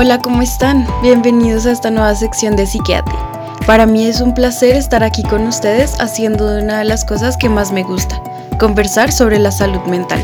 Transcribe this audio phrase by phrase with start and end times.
[0.00, 0.86] Hola, ¿cómo están?
[1.02, 3.16] Bienvenidos a esta nueva sección de Psiquiatri.
[3.66, 7.48] Para mí es un placer estar aquí con ustedes haciendo una de las cosas que
[7.48, 8.22] más me gusta,
[8.60, 10.22] conversar sobre la salud mental.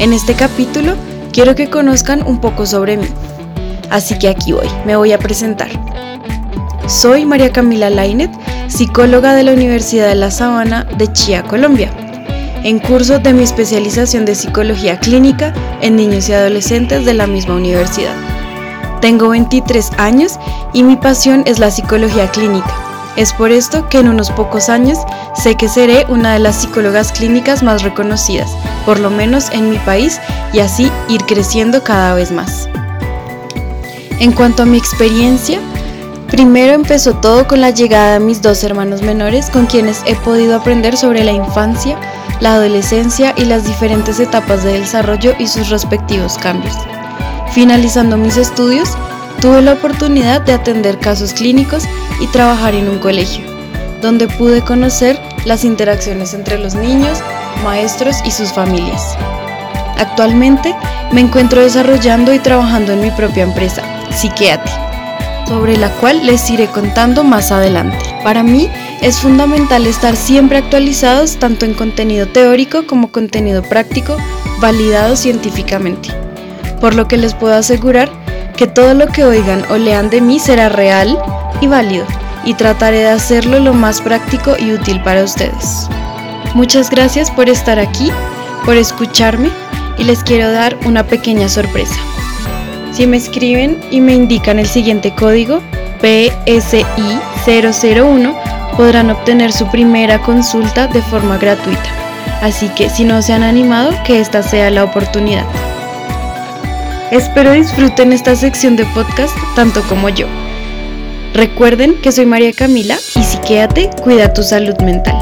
[0.00, 0.94] En este capítulo
[1.30, 3.08] quiero que conozcan un poco sobre mí.
[3.90, 5.68] Así que aquí voy, me voy a presentar.
[6.86, 8.30] Soy María Camila Lainet,
[8.68, 11.92] psicóloga de la Universidad de La Sabana de Chía, Colombia
[12.64, 17.54] en curso de mi especialización de psicología clínica en niños y adolescentes de la misma
[17.54, 18.37] universidad.
[19.00, 20.38] Tengo 23 años
[20.72, 22.74] y mi pasión es la psicología clínica.
[23.16, 24.98] Es por esto que en unos pocos años
[25.34, 28.50] sé que seré una de las psicólogas clínicas más reconocidas,
[28.84, 30.20] por lo menos en mi país,
[30.52, 32.68] y así ir creciendo cada vez más.
[34.20, 35.60] En cuanto a mi experiencia,
[36.28, 40.56] primero empezó todo con la llegada de mis dos hermanos menores con quienes he podido
[40.56, 41.98] aprender sobre la infancia,
[42.40, 46.74] la adolescencia y las diferentes etapas de desarrollo y sus respectivos cambios.
[47.52, 48.90] Finalizando mis estudios,
[49.40, 51.84] tuve la oportunidad de atender casos clínicos
[52.20, 53.44] y trabajar en un colegio,
[54.02, 57.18] donde pude conocer las interacciones entre los niños,
[57.64, 59.16] maestros y sus familias.
[59.96, 60.74] Actualmente
[61.12, 64.70] me encuentro desarrollando y trabajando en mi propia empresa, Psiquiati,
[65.48, 67.98] sobre la cual les iré contando más adelante.
[68.22, 68.68] Para mí,
[69.00, 74.16] es fundamental estar siempre actualizados tanto en contenido teórico como contenido práctico,
[74.60, 76.27] validado científicamente.
[76.80, 78.08] Por lo que les puedo asegurar
[78.56, 81.18] que todo lo que oigan o lean de mí será real
[81.60, 82.04] y válido,
[82.44, 85.88] y trataré de hacerlo lo más práctico y útil para ustedes.
[86.54, 88.10] Muchas gracias por estar aquí,
[88.64, 89.50] por escucharme
[89.96, 91.94] y les quiero dar una pequeña sorpresa.
[92.92, 95.60] Si me escriben y me indican el siguiente código,
[96.00, 98.34] PSI 001,
[98.76, 101.90] podrán obtener su primera consulta de forma gratuita.
[102.42, 105.44] Así que si no se han animado, que esta sea la oportunidad.
[107.10, 110.26] Espero disfruten esta sección de podcast tanto como yo.
[111.32, 115.16] Recuerden que soy María Camila y si quédate, cuida tu salud mental.